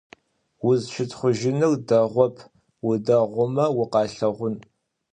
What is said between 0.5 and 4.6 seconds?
Узщытхъужьыныр дэгъоп, удэгъумэ укъалъэгъун.